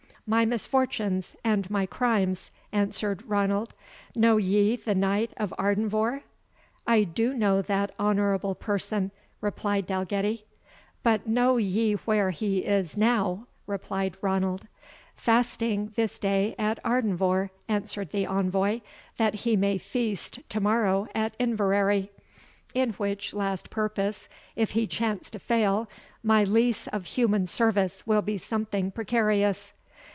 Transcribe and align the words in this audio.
"My 0.27 0.45
misfortunes 0.45 1.35
and 1.43 1.69
my 1.69 1.85
crimes," 1.85 2.51
answered 2.71 3.21
Ranald. 3.27 3.73
"Know 4.15 4.37
ye 4.37 4.77
the 4.77 4.95
Knight 4.95 5.33
of 5.35 5.53
Ardenvohr?" 5.59 6.21
"I 6.87 7.03
do 7.03 7.33
know 7.33 7.61
that 7.63 7.93
honourable 7.99 8.55
person," 8.55 9.11
replied 9.41 9.85
Dalgetty. 9.87 10.45
"But 11.03 11.27
know 11.27 11.57
ye 11.57 11.95
where 12.05 12.29
he 12.29 12.63
now 12.95 13.33
is?" 13.41 13.45
replied 13.67 14.15
Ranald. 14.21 14.69
"Fasting 15.17 15.91
this 15.97 16.17
day 16.17 16.55
at 16.57 16.81
Ardenvohr," 16.85 17.49
answered 17.67 18.11
the 18.11 18.25
Envoy, 18.25 18.79
"that 19.17 19.33
he 19.33 19.57
may 19.57 19.77
feast 19.77 20.39
to 20.47 20.61
morrow 20.61 21.09
at 21.13 21.35
Inverary; 21.39 22.09
in 22.73 22.91
which 22.91 23.33
last 23.33 23.69
purpose 23.69 24.29
if 24.55 24.71
he 24.71 24.87
chance 24.87 25.29
to 25.31 25.39
fail, 25.39 25.89
my 26.23 26.45
lease 26.45 26.87
of 26.87 27.05
human 27.05 27.45
service 27.47 28.07
will 28.07 28.21
be 28.21 28.37
something 28.37 28.91
precarious." 28.91 29.73